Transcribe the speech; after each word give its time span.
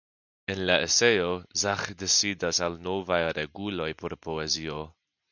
En 0.51 0.59
la 0.67 0.75
eseo 0.85 1.27
Zaĥ 1.63 1.83
decidas 2.03 2.61
al 2.67 2.77
novaj 2.85 3.19
reguloj 3.39 3.91
por 4.01 4.17
poezio. 4.29 4.79